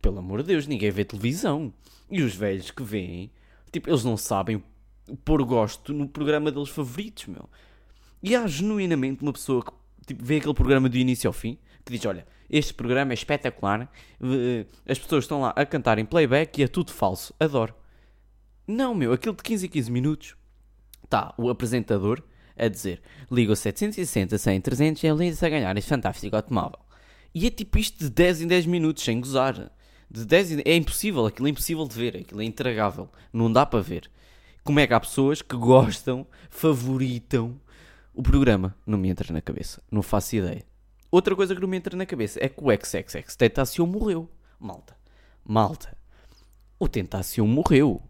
Pelo 0.00 0.18
amor 0.18 0.42
de 0.42 0.48
Deus, 0.48 0.66
ninguém 0.66 0.90
vê 0.90 1.04
televisão. 1.04 1.72
E 2.10 2.22
os 2.22 2.34
velhos 2.34 2.70
que 2.70 2.82
veem, 2.82 3.30
tipo, 3.70 3.90
eles 3.90 4.04
não 4.04 4.16
sabem 4.16 4.62
pôr 5.24 5.42
gosto 5.44 5.92
no 5.92 6.08
programa 6.08 6.50
deles 6.50 6.68
favoritos, 6.68 7.26
meu. 7.26 7.48
E 8.22 8.34
há 8.34 8.46
genuinamente 8.46 9.22
uma 9.22 9.32
pessoa 9.32 9.64
que 9.64 9.72
tipo, 10.06 10.24
vê 10.24 10.36
aquele 10.36 10.54
programa 10.54 10.88
do 10.88 10.96
início 10.96 11.28
ao 11.28 11.32
fim, 11.32 11.58
que 11.84 11.92
diz: 11.92 12.04
Olha, 12.04 12.26
este 12.48 12.74
programa 12.74 13.12
é 13.12 13.14
espetacular, 13.14 13.90
eh, 14.20 14.66
as 14.88 14.98
pessoas 14.98 15.24
estão 15.24 15.40
lá 15.40 15.50
a 15.50 15.66
cantar 15.66 15.98
em 15.98 16.04
playback 16.04 16.60
e 16.60 16.64
é 16.64 16.68
tudo 16.68 16.92
falso, 16.92 17.34
adoro. 17.38 17.74
Não, 18.66 18.94
meu, 18.94 19.12
aquele 19.12 19.36
de 19.36 19.42
15 19.42 19.66
a 19.66 19.68
15 19.68 19.92
minutos, 19.92 20.36
está 21.04 21.32
o 21.38 21.48
apresentador 21.48 22.22
a 22.58 22.68
dizer 22.68 23.02
liga 23.30 23.52
o 23.52 23.56
760, 23.56 24.38
100, 24.38 24.60
300 24.60 25.02
e 25.02 25.06
ele 25.06 25.28
a 25.28 25.48
ganhar 25.48 25.76
este 25.76 25.88
fantástico 25.88 26.34
automóvel. 26.34 26.78
E 27.34 27.46
é 27.46 27.50
tipo 27.50 27.78
isto 27.78 27.98
de 27.98 28.10
10 28.10 28.42
em 28.42 28.46
10 28.46 28.66
minutos, 28.66 29.04
sem 29.04 29.20
gozar. 29.20 29.70
De 30.10 30.24
10 30.24 30.52
em... 30.52 30.62
É 30.64 30.74
impossível, 30.74 31.26
aquilo 31.26 31.48
é 31.48 31.50
impossível 31.50 31.86
de 31.86 31.94
ver, 31.94 32.16
aquilo 32.16 32.40
é 32.40 32.44
intragável. 32.44 33.10
Não 33.32 33.52
dá 33.52 33.66
para 33.66 33.82
ver. 33.82 34.10
Como 34.66 34.80
é 34.80 34.86
que 34.88 34.92
há 34.92 34.98
pessoas 34.98 35.40
que 35.42 35.56
gostam, 35.56 36.26
favoritam 36.50 37.60
o 38.12 38.20
programa? 38.20 38.74
Não 38.84 38.98
me 38.98 39.08
entra 39.08 39.32
na 39.32 39.40
cabeça. 39.40 39.80
Não 39.88 40.02
faço 40.02 40.34
ideia. 40.34 40.64
Outra 41.08 41.36
coisa 41.36 41.54
que 41.54 41.60
não 41.60 41.68
me 41.68 41.76
entra 41.76 41.96
na 41.96 42.04
cabeça 42.04 42.40
é 42.42 42.48
que 42.48 42.60
o 42.60 42.66
XXX 42.72 43.36
Tentacion 43.36 43.86
morreu. 43.86 44.28
Malta. 44.58 44.96
Malta. 45.44 45.96
O 46.80 46.88
Tentacion 46.88 47.46
morreu 47.46 48.02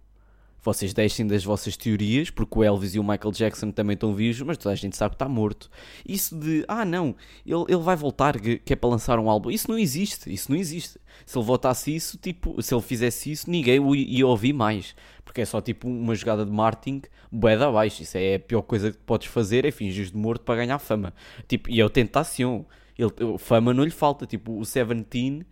vocês 0.67 0.93
deixem 0.93 1.27
das 1.27 1.45
vossas 1.45 1.77
teorias, 1.77 2.29
porque 2.29 2.59
o 2.59 2.65
Elvis 2.65 2.95
e 2.95 2.99
o 2.99 3.03
Michael 3.03 3.33
Jackson 3.33 3.71
também 3.71 3.95
estão 3.95 4.13
vivos, 4.13 4.43
mas 4.43 4.59
toda 4.59 4.73
a 4.73 4.77
gente 4.77 4.97
sabe 4.97 5.11
que 5.11 5.15
está 5.15 5.29
morto. 5.29 5.71
Isso 6.07 6.37
de, 6.37 6.65
ah 6.67 6.85
não, 6.85 7.15
ele, 7.47 7.65
ele 7.69 7.83
vai 7.83 7.95
voltar, 7.97 8.39
que, 8.39 8.61
é 8.67 8.77
para 8.77 8.91
lançar 8.91 9.19
um 9.19 9.31
álbum, 9.31 9.51
isso 9.51 9.71
não 9.71 9.79
existe, 9.79 10.33
isso 10.33 10.51
não 10.51 10.59
existe. 10.59 10.99
Se 11.25 11.39
ele 11.39 11.47
votasse 11.47 11.95
isso, 11.95 12.19
tipo, 12.19 12.61
se 12.61 12.75
ele 12.75 12.83
fizesse 12.83 13.31
isso, 13.31 13.49
ninguém 13.49 13.79
o 13.79 13.95
ia 13.95 14.27
ouvir 14.27 14.53
mais. 14.53 14.95
Porque 15.25 15.41
é 15.41 15.45
só 15.45 15.61
tipo 15.61 15.89
uma 15.89 16.15
jogada 16.15 16.45
de 16.45 16.51
marketing 16.51 17.03
bué 17.31 17.57
da 17.57 17.71
baixo. 17.71 18.03
Isso 18.03 18.19
é 18.19 18.35
a 18.35 18.41
pior 18.41 18.63
coisa 18.63 18.91
que 18.93 18.99
podes 18.99 19.29
fazer, 19.29 19.65
é 19.65 19.71
fingir 19.71 20.07
de 20.07 20.17
morto 20.17 20.43
para 20.43 20.57
ganhar 20.57 20.79
fama. 20.79 21.15
Tipo, 21.49 21.71
e 21.71 21.81
é 21.81 21.85
o 21.85 21.91
tentação. 21.91 22.67
Ele, 22.99 23.11
fama 23.39 23.73
não 23.73 23.85
lhe 23.85 23.91
falta, 23.91 24.27
tipo, 24.27 24.59
o 24.59 24.65
Seventeen 24.65 25.45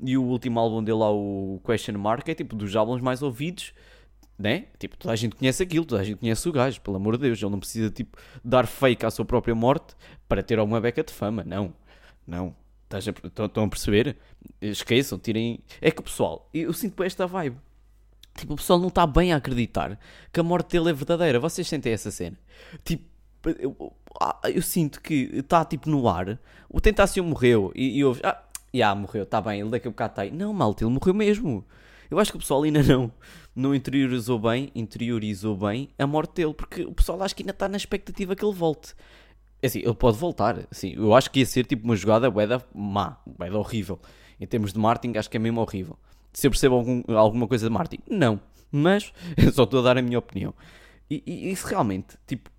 e 0.00 0.16
o 0.16 0.22
último 0.22 0.58
álbum 0.58 0.82
dele 0.82 0.98
lá, 0.98 1.10
o 1.12 1.60
Question 1.64 1.98
Mark, 1.98 2.28
é 2.28 2.34
tipo 2.34 2.56
dos 2.56 2.74
álbuns 2.74 3.00
mais 3.00 3.22
ouvidos 3.22 3.72
né? 4.42 4.66
Tipo, 4.78 4.96
toda 4.96 5.12
a 5.12 5.16
gente 5.16 5.36
conhece 5.36 5.62
aquilo, 5.62 5.84
toda 5.84 6.02
a 6.02 6.04
gente 6.04 6.18
conhece 6.18 6.48
o 6.48 6.52
gajo, 6.52 6.80
pelo 6.80 6.96
amor 6.96 7.16
de 7.16 7.22
Deus. 7.22 7.40
Ele 7.40 7.50
não 7.50 7.60
precisa, 7.60 7.90
tipo, 7.90 8.18
dar 8.44 8.66
fake 8.66 9.06
à 9.06 9.10
sua 9.10 9.24
própria 9.24 9.54
morte 9.54 9.94
para 10.28 10.42
ter 10.42 10.58
alguma 10.58 10.80
beca 10.80 11.04
de 11.04 11.12
fama. 11.12 11.44
Não, 11.44 11.72
não. 12.26 12.54
Estão 12.92 13.64
a 13.64 13.68
perceber? 13.68 14.16
Esqueçam, 14.60 15.18
tirem. 15.18 15.60
É 15.80 15.90
que 15.90 16.00
o 16.00 16.02
pessoal, 16.02 16.50
eu 16.52 16.72
sinto 16.72 17.02
esta 17.02 17.26
vibe. 17.26 17.56
Tipo, 18.34 18.54
o 18.54 18.56
pessoal 18.56 18.78
não 18.78 18.88
está 18.88 19.06
bem 19.06 19.32
a 19.32 19.36
acreditar 19.36 19.98
que 20.32 20.40
a 20.40 20.42
morte 20.42 20.72
dele 20.72 20.90
é 20.90 20.92
verdadeira. 20.92 21.38
Vocês 21.38 21.68
sentem 21.68 21.92
essa 21.92 22.10
cena? 22.10 22.36
Tipo, 22.84 23.04
eu, 23.58 23.92
ah, 24.20 24.40
eu 24.44 24.60
sinto 24.60 25.00
que 25.00 25.30
está 25.32 25.64
tipo 25.64 25.88
no 25.88 26.08
ar. 26.08 26.38
O 26.68 26.80
Tentácio 26.80 27.22
morreu 27.22 27.72
e, 27.74 27.98
e 27.98 28.04
ouve, 28.04 28.20
ah, 28.24 28.42
já 28.74 28.94
morreu, 28.94 29.22
está 29.22 29.40
bem, 29.40 29.60
ele 29.60 29.70
daqui 29.70 29.86
a 29.86 29.90
bocado 29.90 30.12
está 30.12 30.22
aí. 30.22 30.30
Não, 30.30 30.52
malta, 30.52 30.84
ele 30.84 30.92
morreu 30.92 31.14
mesmo. 31.14 31.64
Eu 32.12 32.18
acho 32.18 32.30
que 32.30 32.36
o 32.36 32.40
pessoal 32.40 32.62
ainda 32.62 32.82
não, 32.82 33.10
não 33.56 33.74
interiorizou 33.74 34.38
bem, 34.38 34.70
interiorizou 34.74 35.56
bem 35.56 35.88
a 35.98 36.06
morte 36.06 36.34
dele, 36.34 36.52
porque 36.52 36.82
o 36.82 36.92
pessoal 36.92 37.22
acho 37.22 37.34
que 37.34 37.42
ainda 37.42 37.52
está 37.52 37.66
na 37.68 37.76
expectativa 37.78 38.36
que 38.36 38.44
ele 38.44 38.54
volte. 38.54 38.94
É 39.62 39.66
assim, 39.66 39.78
ele 39.78 39.94
pode 39.94 40.18
voltar, 40.18 40.66
assim, 40.70 40.92
eu 40.94 41.14
acho 41.14 41.30
que 41.30 41.40
ia 41.40 41.46
ser 41.46 41.64
tipo 41.64 41.84
uma 41.84 41.96
jogada 41.96 42.30
bué 42.30 42.46
má, 42.74 43.16
bué 43.24 43.50
horrível. 43.50 43.98
Em 44.38 44.46
termos 44.46 44.74
de 44.74 44.78
marketing, 44.78 45.16
acho 45.16 45.30
que 45.30 45.38
é 45.38 45.40
mesmo 45.40 45.62
horrível. 45.62 45.98
Se 46.34 46.46
eu 46.46 46.50
percebo 46.50 46.74
algum, 46.74 47.02
alguma 47.16 47.48
coisa 47.48 47.66
de 47.66 47.72
marketing, 47.72 48.02
não. 48.10 48.38
Mas, 48.70 49.10
só 49.54 49.62
estou 49.62 49.80
a 49.80 49.82
dar 49.82 49.96
a 49.96 50.02
minha 50.02 50.18
opinião. 50.18 50.52
E, 51.08 51.22
e, 51.26 51.50
e 51.50 51.56
se 51.56 51.66
realmente, 51.66 52.18
tipo, 52.26 52.50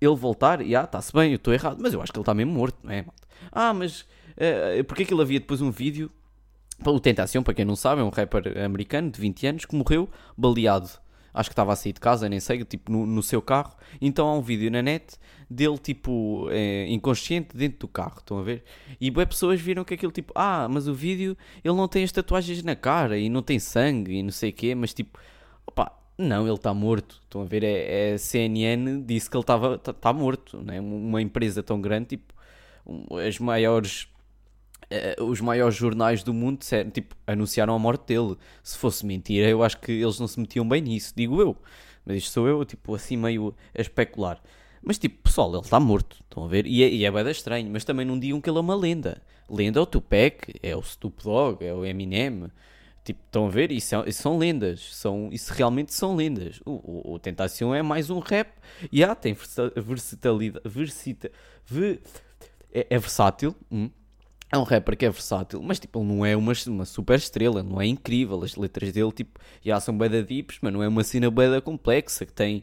ele 0.00 0.16
voltar, 0.16 0.62
e 0.62 0.74
ah, 0.74 0.84
está-se 0.84 1.12
bem, 1.12 1.32
eu 1.32 1.36
estou 1.36 1.52
errado, 1.52 1.76
mas 1.78 1.92
eu 1.92 2.00
acho 2.00 2.10
que 2.10 2.18
ele 2.18 2.22
está 2.22 2.32
mesmo 2.32 2.52
morto, 2.52 2.78
não 2.82 2.92
é? 2.92 3.04
Ah, 3.52 3.74
mas 3.74 4.00
uh, 4.00 4.84
porque 4.86 5.02
é 5.02 5.06
que 5.06 5.12
ele 5.12 5.20
havia 5.20 5.40
depois 5.40 5.60
um 5.60 5.70
vídeo 5.70 6.10
O 6.90 7.00
Tentação, 7.00 7.42
para 7.42 7.54
quem 7.54 7.64
não 7.64 7.76
sabe, 7.76 8.00
é 8.00 8.04
um 8.04 8.10
rapper 8.10 8.58
americano 8.64 9.10
de 9.10 9.20
20 9.20 9.46
anos 9.46 9.64
que 9.64 9.74
morreu 9.74 10.08
baleado. 10.36 10.88
Acho 11.32 11.48
que 11.48 11.52
estava 11.52 11.72
a 11.72 11.76
sair 11.76 11.92
de 11.92 12.00
casa, 12.00 12.28
nem 12.28 12.38
sei, 12.38 12.64
tipo 12.64 12.92
no, 12.92 13.04
no 13.04 13.22
seu 13.22 13.42
carro. 13.42 13.74
Então 14.00 14.28
há 14.28 14.36
um 14.36 14.40
vídeo 14.40 14.70
na 14.70 14.80
net 14.80 15.16
dele, 15.50 15.76
tipo, 15.78 16.48
é, 16.50 16.86
inconsciente 16.88 17.56
dentro 17.56 17.80
do 17.80 17.88
carro. 17.88 18.18
Estão 18.18 18.38
a 18.38 18.42
ver? 18.42 18.62
E 19.00 19.10
boas 19.10 19.26
pessoas 19.26 19.60
viram 19.60 19.84
que 19.84 19.94
aquilo, 19.94 20.12
tipo, 20.12 20.32
ah, 20.36 20.68
mas 20.70 20.86
o 20.86 20.94
vídeo 20.94 21.36
ele 21.64 21.74
não 21.74 21.88
tem 21.88 22.04
as 22.04 22.12
tatuagens 22.12 22.62
na 22.62 22.76
cara 22.76 23.18
e 23.18 23.28
não 23.28 23.42
tem 23.42 23.58
sangue 23.58 24.12
e 24.12 24.22
não 24.22 24.30
sei 24.30 24.50
o 24.50 24.52
quê, 24.52 24.76
mas 24.76 24.94
tipo, 24.94 25.18
opá, 25.66 25.92
não, 26.16 26.46
ele 26.46 26.54
está 26.54 26.72
morto. 26.72 27.20
Estão 27.24 27.42
a 27.42 27.44
ver? 27.44 27.64
É, 27.64 28.12
é 28.12 28.18
CNN 28.18 29.02
disse 29.02 29.28
que 29.28 29.36
ele 29.36 29.42
estava 29.42 29.78
tá, 29.78 29.92
tá 29.92 30.12
morto. 30.12 30.62
Né? 30.62 30.80
Uma 30.80 31.20
empresa 31.20 31.62
tão 31.62 31.80
grande, 31.80 32.10
tipo, 32.10 32.32
as 33.26 33.38
maiores. 33.38 34.08
Uh, 34.90 35.24
os 35.24 35.40
maiores 35.40 35.74
jornais 35.74 36.22
do 36.22 36.32
mundo 36.32 36.64
tipo, 36.92 37.16
anunciaram 37.26 37.74
a 37.74 37.78
morte 37.78 38.06
dele. 38.08 38.36
Se 38.62 38.76
fosse 38.76 39.04
mentira, 39.04 39.48
eu 39.48 39.62
acho 39.62 39.78
que 39.78 39.92
eles 39.92 40.18
não 40.18 40.28
se 40.28 40.38
metiam 40.38 40.68
bem 40.68 40.80
nisso, 40.82 41.12
digo 41.16 41.40
eu. 41.40 41.56
Mas 42.04 42.18
isto 42.18 42.32
sou 42.32 42.46
eu, 42.46 42.64
tipo, 42.64 42.94
assim 42.94 43.16
meio 43.16 43.54
a 43.76 43.80
especular. 43.80 44.40
Mas 44.82 44.98
tipo, 44.98 45.22
pessoal, 45.22 45.50
ele 45.50 45.62
está 45.62 45.80
morto, 45.80 46.18
estão 46.22 46.44
a 46.44 46.48
ver? 46.48 46.66
E 46.66 46.82
é, 46.82 46.88
e 46.88 47.04
é 47.04 47.10
bem 47.10 47.30
estranho, 47.30 47.70
mas 47.70 47.84
também 47.84 48.04
não 48.04 48.18
digam 48.18 48.40
que 48.40 48.50
ele 48.50 48.58
é 48.58 48.60
uma 48.60 48.74
lenda. 48.74 49.22
Lenda 49.48 49.78
é 49.78 49.82
o 49.82 49.86
Tupac, 49.86 50.54
é 50.62 50.76
o 50.76 50.80
Snoop 50.80 51.22
Dogg, 51.24 51.64
é 51.64 51.72
o 51.72 51.84
Eminem, 51.84 52.50
Tipo, 53.04 53.20
estão 53.26 53.46
a 53.46 53.50
ver? 53.50 53.70
Isso, 53.70 53.94
é, 53.94 54.08
isso, 54.08 54.22
são 54.22 54.38
lendas. 54.38 54.96
São, 54.96 55.28
isso 55.30 55.52
realmente 55.52 55.92
são 55.92 56.16
lendas. 56.16 56.60
O, 56.64 56.72
o, 56.72 57.14
o 57.14 57.18
Tentação 57.18 57.74
é 57.74 57.82
mais 57.82 58.08
um 58.08 58.18
rap. 58.18 58.50
E 58.90 59.00
yeah, 59.00 59.14
tem 59.14 59.36
versatilidade. 59.76 60.66
Versita, 60.66 61.30
ver, 61.66 62.00
é, 62.72 62.86
é, 62.88 62.98
versátil. 62.98 63.54
Hum. 63.70 63.90
É 64.54 64.56
um 64.58 64.62
rapper 64.62 64.96
que 64.96 65.04
é 65.04 65.10
versátil, 65.10 65.60
mas 65.60 65.80
tipo, 65.80 65.98
ele 65.98 66.06
não 66.06 66.24
é 66.24 66.36
uma, 66.36 66.52
uma 66.68 66.84
super 66.84 67.18
estrela, 67.18 67.60
não 67.60 67.80
é 67.80 67.86
incrível. 67.86 68.40
As 68.44 68.54
letras 68.54 68.92
dele, 68.92 69.10
tipo, 69.10 69.40
já 69.60 69.80
são 69.80 69.98
beda 69.98 70.22
deeps, 70.22 70.58
mas 70.62 70.72
não 70.72 70.80
é 70.80 70.86
uma 70.86 71.02
cena 71.02 71.28
beda 71.28 71.60
complexa 71.60 72.24
que 72.24 72.32
tem. 72.32 72.62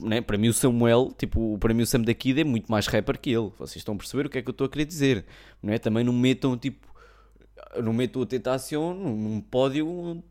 Né? 0.00 0.20
Para 0.20 0.38
mim, 0.38 0.46
o 0.46 0.52
Samuel, 0.52 1.12
tipo, 1.18 1.58
para 1.58 1.74
mim, 1.74 1.82
o 1.82 1.86
Sam 1.86 2.02
da 2.02 2.14
Kid 2.14 2.40
é 2.40 2.44
muito 2.44 2.70
mais 2.70 2.86
rapper 2.86 3.18
que 3.18 3.30
ele. 3.30 3.50
Vocês 3.58 3.78
estão 3.78 3.96
a 3.96 3.98
perceber 3.98 4.24
o 4.24 4.30
que 4.30 4.38
é 4.38 4.42
que 4.42 4.48
eu 4.48 4.52
estou 4.52 4.68
a 4.68 4.70
querer 4.70 4.84
dizer, 4.84 5.24
não 5.60 5.72
é? 5.72 5.78
Também 5.78 6.04
não 6.04 6.12
metam, 6.12 6.56
tipo, 6.56 6.86
não 7.82 7.92
meto 7.92 8.22
a 8.22 8.26
tentação 8.26 8.94
num 8.94 9.40
pódio 9.40 10.22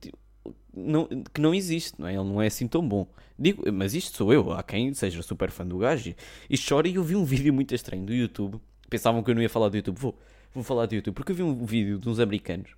não, 0.73 1.09
que 1.33 1.41
não 1.41 1.53
existe, 1.53 1.99
não 1.99 2.07
é? 2.07 2.13
Ele 2.13 2.23
não 2.23 2.41
é 2.41 2.47
assim 2.47 2.69
tão 2.69 2.87
bom. 2.87 3.05
Digo, 3.37 3.69
mas 3.73 3.93
isto 3.93 4.15
sou 4.15 4.31
eu, 4.31 4.53
há 4.53 4.63
quem 4.63 4.93
seja 4.93 5.21
super 5.21 5.51
fã 5.51 5.67
do 5.67 5.77
gajo 5.77 6.15
e 6.49 6.57
chora. 6.57 6.87
E 6.87 6.95
eu 6.95 7.03
vi 7.03 7.17
um 7.17 7.25
vídeo 7.25 7.53
muito 7.53 7.75
estranho 7.75 8.05
do 8.05 8.13
YouTube. 8.13 8.61
Pensavam 8.89 9.21
que 9.21 9.29
eu 9.29 9.35
não 9.35 9.41
ia 9.41 9.49
falar 9.49 9.67
do 9.67 9.75
YouTube. 9.75 9.97
Vou, 9.99 10.17
vou 10.53 10.63
falar 10.63 10.85
do 10.85 10.95
YouTube, 10.95 11.15
porque 11.15 11.31
eu 11.31 11.35
vi 11.35 11.43
um 11.43 11.65
vídeo 11.65 11.97
de 11.97 12.09
uns 12.09 12.19
americanos 12.19 12.71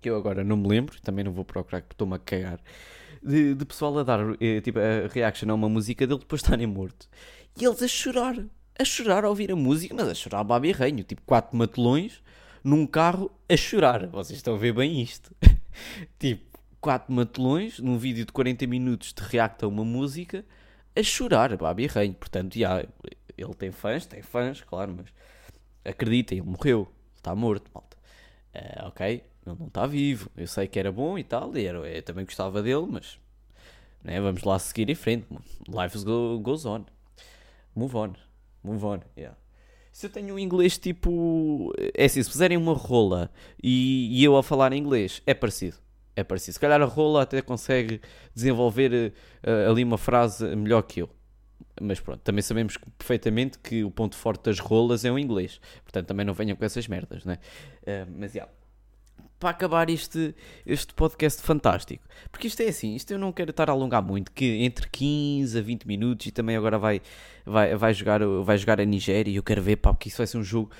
que 0.00 0.08
eu 0.08 0.16
agora 0.16 0.44
não 0.44 0.56
me 0.56 0.68
lembro, 0.68 1.00
também 1.00 1.24
não 1.24 1.32
vou 1.32 1.44
procurar 1.44 1.82
porque 1.82 1.94
estou-me 1.94 2.14
a 2.14 2.18
cagar. 2.18 2.60
De, 3.22 3.54
de, 3.54 3.64
pessoal 3.64 3.98
a 3.98 4.02
dar 4.04 4.20
eh, 4.40 4.60
tipo, 4.60 4.78
a 4.78 5.08
reaction 5.12 5.50
a 5.50 5.54
uma 5.54 5.68
música 5.68 6.06
dele 6.06 6.20
depois 6.20 6.40
de 6.40 6.46
estarem 6.46 6.66
morto. 6.66 7.08
E 7.60 7.64
eles 7.64 7.82
a 7.82 7.88
chorar, 7.88 8.36
a 8.78 8.84
chorar 8.84 9.24
a 9.24 9.28
ouvir 9.28 9.50
a 9.50 9.56
música, 9.56 9.92
mas 9.94 10.08
a 10.08 10.14
chorar 10.14 10.40
a 10.40 10.44
babi 10.44 10.70
reino, 10.70 11.02
tipo 11.02 11.22
quatro 11.22 11.56
matelões 11.56 12.22
num 12.62 12.86
carro 12.86 13.30
a 13.48 13.56
chorar. 13.56 14.06
Vocês 14.06 14.38
estão 14.38 14.54
a 14.54 14.58
ver 14.58 14.72
bem 14.72 15.02
isto. 15.02 15.34
tipo, 16.18 16.58
quatro 16.80 17.12
matelões 17.12 17.80
num 17.80 17.98
vídeo 17.98 18.24
de 18.24 18.32
40 18.32 18.66
minutos 18.66 19.12
de 19.12 19.22
react 19.22 19.64
a 19.64 19.68
uma 19.68 19.84
música 19.84 20.44
a 20.94 21.02
chorar, 21.02 21.56
Babi 21.56 21.88
Reino. 21.88 22.14
Portanto, 22.14 22.56
já, 22.56 22.84
ele 23.36 23.54
tem 23.54 23.72
fãs, 23.72 24.06
tem 24.06 24.22
fãs, 24.22 24.60
claro, 24.60 24.94
mas 24.96 25.06
acreditem, 25.88 26.38
ele 26.38 26.46
morreu, 26.46 26.88
está 27.16 27.34
morto, 27.34 27.70
malta. 27.74 27.96
Uh, 28.54 28.88
ok, 28.88 29.06
ele 29.06 29.56
não 29.58 29.66
está 29.66 29.86
vivo. 29.86 30.30
Eu 30.36 30.46
sei 30.46 30.66
que 30.66 30.78
era 30.78 30.92
bom 30.92 31.18
e 31.18 31.24
tal, 31.24 31.56
e 31.56 31.66
era, 31.66 31.78
eu 31.78 32.02
também 32.02 32.24
gostava 32.24 32.62
dele, 32.62 32.86
mas 32.88 33.18
né, 34.02 34.20
vamos 34.20 34.42
lá 34.42 34.58
seguir 34.58 34.88
em 34.90 34.94
frente. 34.94 35.26
Life 35.68 35.98
goes 36.42 36.64
on. 36.64 36.84
Move 37.74 37.96
on. 37.96 38.12
Move 38.62 38.84
on, 38.84 39.00
yeah. 39.16 39.36
Se 39.92 40.06
eu 40.06 40.10
tenho 40.10 40.34
um 40.34 40.38
inglês 40.38 40.78
tipo. 40.78 41.72
É 41.94 42.04
assim, 42.04 42.22
se 42.22 42.30
fizerem 42.30 42.56
uma 42.56 42.72
rola 42.72 43.30
e, 43.62 44.08
e 44.20 44.24
eu 44.24 44.36
a 44.36 44.42
falar 44.42 44.72
inglês, 44.72 45.22
é 45.26 45.34
parecido. 45.34 45.76
É 46.14 46.22
parecido. 46.22 46.54
Se 46.54 46.60
calhar 46.60 46.80
a 46.80 46.84
rola 46.84 47.22
até 47.22 47.42
consegue 47.42 48.00
desenvolver 48.34 49.12
uh, 49.44 49.70
ali 49.70 49.82
uma 49.82 49.98
frase 49.98 50.54
melhor 50.54 50.82
que 50.82 51.02
eu. 51.02 51.10
Mas 51.80 52.00
pronto, 52.00 52.20
também 52.20 52.42
sabemos 52.42 52.76
perfeitamente 52.96 53.58
que 53.58 53.84
o 53.84 53.90
ponto 53.90 54.16
forte 54.16 54.44
das 54.44 54.58
rolas 54.58 55.04
é 55.04 55.12
o 55.12 55.18
inglês. 55.18 55.60
Portanto, 55.82 56.06
também 56.06 56.26
não 56.26 56.34
venham 56.34 56.56
com 56.56 56.64
essas 56.64 56.88
merdas, 56.88 57.24
né? 57.24 57.38
Uh, 57.82 58.10
mas. 58.16 58.34
Yeah 58.34 58.50
para 59.38 59.50
acabar 59.50 59.88
este, 59.88 60.34
este 60.66 60.92
podcast 60.94 61.40
fantástico. 61.42 62.04
Porque 62.30 62.48
isto 62.48 62.60
é 62.60 62.66
assim, 62.66 62.94
isto 62.94 63.12
eu 63.12 63.18
não 63.18 63.32
quero 63.32 63.50
estar 63.50 63.70
a 63.70 63.72
alongar 63.72 64.02
muito, 64.02 64.32
que 64.32 64.64
entre 64.64 64.88
15 64.88 65.58
a 65.58 65.62
20 65.62 65.86
minutos 65.86 66.26
e 66.26 66.32
também 66.32 66.56
agora 66.56 66.78
vai, 66.78 67.00
vai, 67.46 67.74
vai, 67.76 67.94
jogar, 67.94 68.20
vai 68.42 68.58
jogar 68.58 68.80
a 68.80 68.84
Nigéria 68.84 69.30
e 69.30 69.36
eu 69.36 69.42
quero 69.42 69.62
ver, 69.62 69.76
pá, 69.76 69.92
porque 69.92 70.08
isso 70.08 70.18
vai 70.18 70.26
ser 70.26 70.38
um 70.38 70.42
jogo 70.42 70.70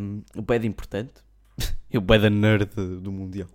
um, 0.00 0.22
bem 0.42 0.64
importante. 0.66 1.25
Eu 1.90 2.00
da 2.00 2.30
nerd 2.30 2.66
do 3.00 3.12
Mundial. 3.12 3.48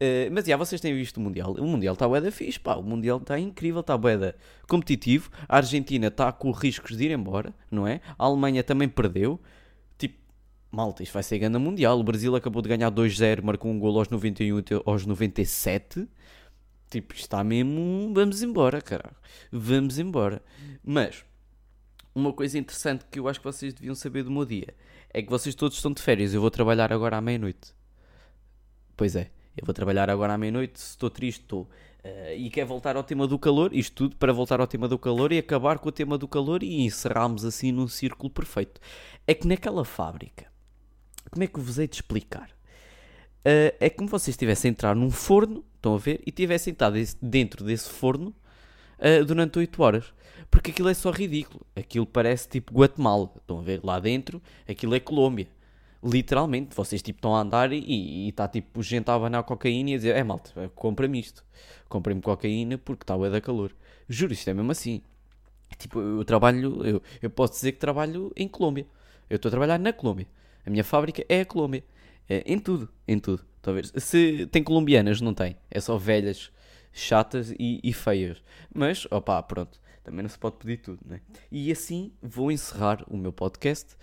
Uh, 0.00 0.32
mas 0.32 0.44
já, 0.44 0.56
vocês 0.56 0.80
têm 0.80 0.94
visto 0.94 1.16
o 1.18 1.20
Mundial. 1.20 1.52
O 1.52 1.66
Mundial 1.66 1.94
está 1.94 2.08
da 2.08 2.30
fixe, 2.30 2.58
pá. 2.58 2.74
O 2.74 2.82
Mundial 2.82 3.18
está 3.18 3.38
incrível, 3.38 3.80
está 3.80 3.96
da 3.96 4.34
competitivo. 4.68 5.30
A 5.48 5.56
Argentina 5.56 6.08
está 6.08 6.32
com 6.32 6.50
riscos 6.50 6.96
de 6.96 7.04
ir 7.04 7.10
embora, 7.10 7.54
não 7.70 7.86
é? 7.86 8.00
A 8.18 8.24
Alemanha 8.24 8.62
também 8.62 8.88
perdeu 8.88 9.40
malta, 10.72 11.02
isto 11.02 11.12
vai 11.12 11.22
ser 11.22 11.38
ganda 11.38 11.58
mundial. 11.58 12.00
O 12.00 12.02
Brasil 12.02 12.34
acabou 12.34 12.62
de 12.62 12.68
ganhar 12.68 12.90
2-0, 12.90 13.42
marcou 13.42 13.70
um 13.70 13.78
gol 13.78 13.98
aos 13.98 14.08
91 14.08 14.62
aos 14.86 15.04
97. 15.04 16.08
Tipo, 16.90 17.14
está 17.14 17.44
mesmo. 17.44 18.10
Vamos 18.14 18.42
embora, 18.42 18.80
caralho. 18.80 19.16
Vamos 19.50 19.98
embora. 19.98 20.42
Mas, 20.82 21.24
uma 22.14 22.32
coisa 22.32 22.58
interessante 22.58 23.04
que 23.10 23.18
eu 23.18 23.28
acho 23.28 23.40
que 23.40 23.44
vocês 23.44 23.74
deviam 23.74 23.94
saber 23.94 24.22
do 24.22 24.30
meu 24.30 24.44
dia 24.44 24.74
é 25.12 25.22
que 25.22 25.30
vocês 25.30 25.54
todos 25.54 25.76
estão 25.76 25.92
de 25.92 26.02
férias. 26.02 26.34
Eu 26.34 26.40
vou 26.40 26.50
trabalhar 26.50 26.92
agora 26.92 27.16
à 27.16 27.20
meia-noite. 27.20 27.74
Pois 28.96 29.16
é, 29.16 29.30
eu 29.56 29.64
vou 29.64 29.74
trabalhar 29.74 30.08
agora 30.10 30.34
à 30.34 30.38
meia-noite. 30.38 30.80
Se 30.80 30.90
estou 30.90 31.10
triste, 31.10 31.40
estou. 31.40 31.68
Uh, 32.04 32.34
e 32.36 32.50
quer 32.50 32.64
voltar 32.64 32.96
ao 32.96 33.04
tema 33.04 33.28
do 33.28 33.38
calor, 33.38 33.72
isto 33.72 33.94
tudo 33.94 34.16
para 34.16 34.32
voltar 34.32 34.60
ao 34.60 34.66
tema 34.66 34.88
do 34.88 34.98
calor 34.98 35.32
e 35.32 35.38
acabar 35.38 35.78
com 35.78 35.88
o 35.88 35.92
tema 35.92 36.18
do 36.18 36.26
calor 36.26 36.62
e 36.62 36.82
encerrarmos 36.82 37.44
assim 37.44 37.70
num 37.70 37.86
círculo 37.86 38.28
perfeito. 38.28 38.80
É 39.26 39.34
que 39.34 39.46
naquela 39.46 39.84
fábrica 39.84 40.52
como 41.32 41.44
é 41.44 41.46
que 41.46 41.58
vos 41.58 41.78
hei 41.78 41.88
de 41.88 41.96
explicar? 41.96 42.50
Uh, 43.40 43.74
é 43.80 43.90
como 43.90 44.08
vocês 44.08 44.34
estivessem 44.34 44.68
a 44.68 44.72
entrar 44.72 44.94
num 44.94 45.10
forno, 45.10 45.64
estão 45.74 45.94
a 45.94 45.98
ver, 45.98 46.22
e 46.26 46.30
tivessem 46.30 46.72
estado 46.72 46.96
dentro 47.20 47.64
desse 47.64 47.88
forno 47.88 48.34
uh, 49.02 49.24
durante 49.24 49.58
8 49.58 49.82
horas. 49.82 50.14
Porque 50.50 50.70
aquilo 50.70 50.88
é 50.88 50.94
só 50.94 51.10
ridículo. 51.10 51.66
Aquilo 51.74 52.06
parece 52.06 52.48
tipo 52.48 52.74
Guatemala. 52.74 53.30
Estão 53.36 53.58
a 53.58 53.62
ver? 53.62 53.80
Lá 53.82 53.98
dentro, 53.98 54.40
aquilo 54.68 54.94
é 54.94 55.00
Colômbia. 55.00 55.48
Literalmente, 56.04 56.74
vocês 56.74 57.00
tipo 57.00 57.18
estão 57.18 57.34
a 57.34 57.40
andar 57.40 57.72
e 57.72 58.28
está 58.28 58.48
tipo 58.48 58.82
gente 58.82 59.08
a 59.08 59.14
abanar 59.14 59.44
cocaína 59.44 59.90
e 59.90 59.94
a 59.94 59.96
dizer: 59.96 60.16
É 60.16 60.24
malta, 60.24 60.50
compra-me 60.74 61.20
isto. 61.20 61.44
Comprem-me 61.88 62.20
cocaína 62.20 62.76
porque 62.76 63.04
está 63.04 63.14
a 63.14 63.28
da 63.28 63.40
calor. 63.40 63.72
Juro, 64.08 64.32
isto 64.32 64.50
é 64.50 64.54
mesmo 64.54 64.72
assim. 64.72 65.00
Tipo, 65.78 66.00
eu 66.00 66.24
trabalho, 66.24 66.84
eu, 66.84 67.02
eu 67.22 67.30
posso 67.30 67.54
dizer 67.54 67.72
que 67.72 67.78
trabalho 67.78 68.32
em 68.36 68.48
Colômbia. 68.48 68.86
Eu 69.30 69.36
estou 69.36 69.48
a 69.48 69.50
trabalhar 69.50 69.78
na 69.78 69.92
Colômbia. 69.92 70.26
A 70.66 70.70
minha 70.70 70.84
fábrica 70.84 71.24
é 71.28 71.40
a 71.40 71.46
Colômbia. 71.46 71.84
É, 72.28 72.42
em 72.46 72.58
tudo, 72.58 72.88
em 73.06 73.18
tudo. 73.18 73.44
Talvez. 73.60 73.92
Se 73.96 74.46
tem 74.46 74.62
colombianas, 74.62 75.20
não 75.20 75.32
tem. 75.32 75.56
É 75.70 75.80
só 75.80 75.96
velhas, 75.96 76.50
chatas 76.92 77.50
e, 77.58 77.80
e 77.82 77.92
feias. 77.92 78.42
Mas, 78.74 79.06
opá, 79.10 79.42
pronto. 79.42 79.80
Também 80.04 80.22
não 80.22 80.28
se 80.28 80.38
pode 80.38 80.56
pedir 80.56 80.78
tudo, 80.78 81.00
né? 81.04 81.20
E 81.50 81.70
assim 81.70 82.12
vou 82.20 82.50
encerrar 82.50 83.04
o 83.08 83.16
meu 83.16 83.32
podcast. 83.32 83.94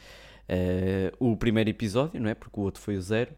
Uh, 0.49 1.11
o 1.31 1.35
primeiro 1.35 1.69
episódio, 1.69 2.19
não 2.21 2.29
é? 2.29 2.35
Porque 2.35 2.59
o 2.59 2.63
outro 2.63 2.81
foi 2.81 2.95
o 2.95 3.01
zero. 3.01 3.33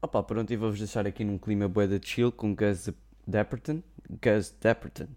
Opá, 0.00 0.22
pronto, 0.22 0.52
e 0.52 0.56
vou-vos 0.56 0.78
deixar 0.78 1.06
aqui 1.06 1.24
num 1.24 1.38
clima 1.38 1.68
bué 1.68 1.86
de 1.86 2.00
chill 2.04 2.32
com 2.32 2.54
Gus 2.54 2.88
Dapperton. 3.26 3.82
Gus 4.08 4.54
Dapperton. 4.60 5.08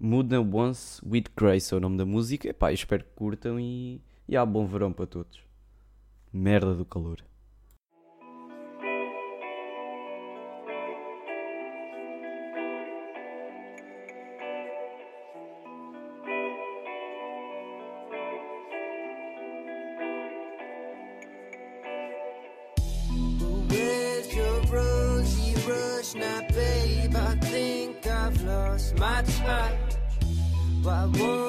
Muda 0.00 0.40
Once 0.40 1.00
with 1.04 1.24
Grace 1.36 1.74
é 1.74 1.76
o 1.76 1.80
nome 1.80 1.98
da 1.98 2.06
música. 2.06 2.48
Epá, 2.48 2.72
espero 2.72 3.04
que 3.04 3.10
curtam 3.14 3.60
e, 3.60 4.00
e 4.26 4.36
há 4.36 4.46
bom 4.46 4.66
verão 4.66 4.92
para 4.92 5.06
todos 5.06 5.48
merda 6.32 6.74
do 6.74 6.84
calor. 6.84 7.27
Lost 28.78 28.98
my 28.98 29.22
touch. 29.22 29.72
Why 30.82 31.04
won't 31.06 31.47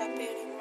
la 0.00 0.06
périmètre. 0.06 0.59